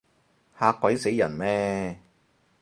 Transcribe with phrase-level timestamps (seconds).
[0.59, 1.99] 嚇鬼死人咩？